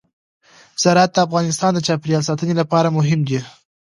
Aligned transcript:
زراعت 0.81 1.11
د 1.13 1.17
افغانستان 1.27 1.71
د 1.73 1.79
چاپیریال 1.87 2.23
ساتنې 2.29 2.53
لپاره 2.61 2.95
مهم 2.97 3.19
دي. 3.27 3.39